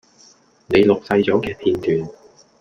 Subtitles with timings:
[0.65, 2.11] 您錄製左既片段